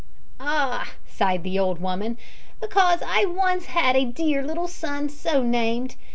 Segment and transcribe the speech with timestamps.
[0.39, 2.17] "Ah!" sighed the old woman,
[2.59, 5.95] "because I once had a dear little son so named.